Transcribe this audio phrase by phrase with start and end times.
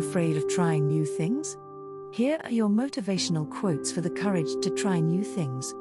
[0.00, 1.58] Afraid of trying new things?
[2.10, 5.74] Here are your motivational quotes for the courage to try new things.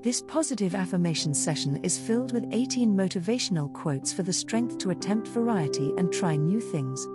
[0.00, 5.26] This positive affirmation session is filled with 18 motivational quotes for the strength to attempt
[5.26, 7.08] variety and try new things.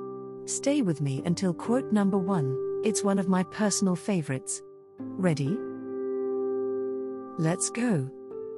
[0.51, 4.61] Stay with me until quote number one, it's one of my personal favorites.
[4.99, 5.57] Ready?
[7.37, 8.11] Let's go.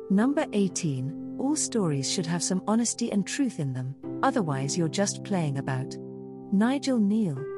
[0.09, 3.93] Number 18 All stories should have some honesty and truth in them,
[4.23, 5.95] otherwise, you're just playing about.
[6.51, 7.50] Nigel Kneale.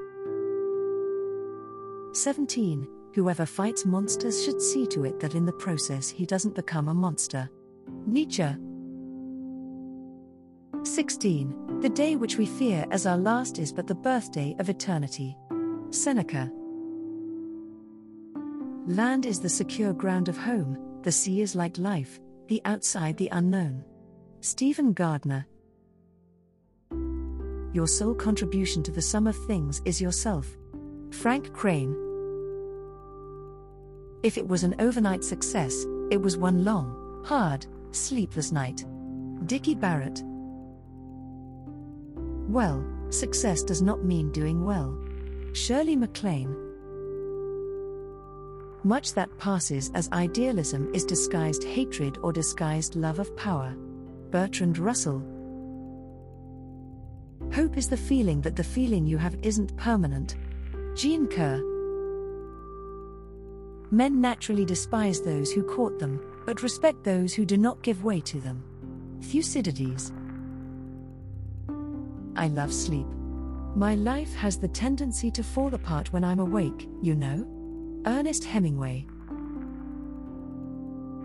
[2.14, 2.88] 17.
[3.16, 6.94] Whoever fights monsters should see to it that in the process he doesn't become a
[6.94, 7.50] monster.
[8.06, 8.48] Nietzsche.
[10.84, 11.80] 16.
[11.82, 15.36] The day which we fear as our last is but the birthday of eternity.
[15.90, 16.52] Seneca.
[18.86, 23.30] Land is the secure ground of home, the sea is like life, the outside the
[23.32, 23.84] unknown.
[24.42, 25.48] Stephen Gardiner.
[27.74, 30.58] Your sole contribution to the sum of things is yourself.
[31.22, 31.96] Frank Crane.
[34.24, 38.84] If it was an overnight success, it was one long, hard, sleepless night.
[39.46, 40.24] Dickie Barrett.
[42.50, 44.98] Well, success does not mean doing well.
[45.54, 46.58] Shirley MacLaine.
[48.84, 53.76] Much that passes as idealism is disguised hatred or disguised love of power.
[54.32, 55.24] Bertrand Russell.
[57.54, 60.36] Hope is the feeling that the feeling you have isn't permanent.
[60.96, 61.58] Jean Kerr.
[63.90, 68.22] Men naturally despise those who court them, but respect those who do not give way
[68.22, 68.64] to them.
[69.22, 70.14] Thucydides.
[72.36, 73.08] I love sleep.
[73.76, 77.48] My life has the tendency to fall apart when I'm awake, you know?
[78.06, 79.08] Ernest Hemingway.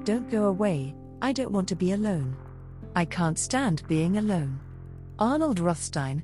[0.05, 2.34] Don't go away, I don't want to be alone.
[2.96, 4.61] I can't stand being alone.
[5.19, 6.22] Arnold Rothstein.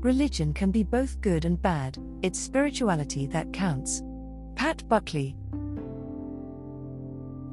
[0.00, 4.02] Religion can be both good and bad, it's spirituality that counts.
[4.56, 5.36] Pat Buckley.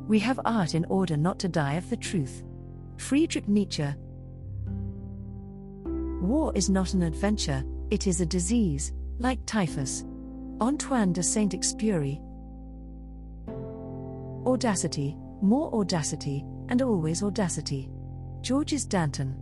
[0.07, 2.43] We have art in order not to die of the truth.
[2.95, 3.87] Friedrich Nietzsche.
[5.85, 10.05] War is not an adventure, it is a disease, like typhus.
[10.61, 12.21] Antoine de Saint Exupéry.
[14.47, 17.89] Audacity, more audacity, and always audacity.
[18.41, 19.35] Georges Danton.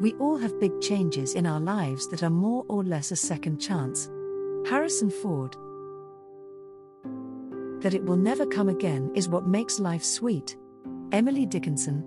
[0.00, 3.58] We all have big changes in our lives that are more or less a second
[3.58, 4.08] chance.
[4.66, 5.54] Harrison Ford.
[7.82, 10.56] That it will never come again is what makes life sweet.
[11.12, 12.02] Emily Dickinson.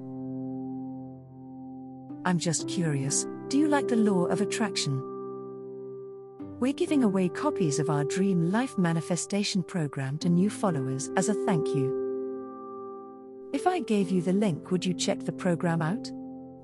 [2.26, 5.00] I'm just curious do you like the law of attraction?
[6.60, 11.36] We're giving away copies of our Dream Life Manifestation program to new followers as a
[11.46, 12.02] thank you.
[13.54, 16.10] If I gave you the link, would you check the program out?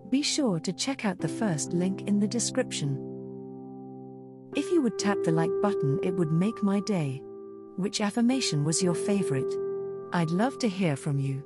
[0.10, 2.98] Be sure to check out the first link in the description.
[4.56, 7.22] If you would tap the like button, it would make my day.
[7.78, 9.54] Which affirmation was your favorite?
[10.12, 11.44] I'd love to hear from you.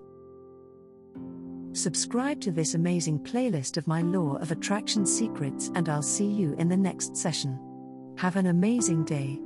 [1.73, 6.55] Subscribe to this amazing playlist of my Law of Attraction secrets, and I'll see you
[6.57, 7.59] in the next session.
[8.17, 9.41] Have an amazing day.